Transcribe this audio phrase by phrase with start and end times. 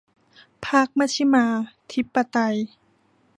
[0.65, 1.45] พรรคมัชฌิมา
[1.93, 2.57] ธิปไตย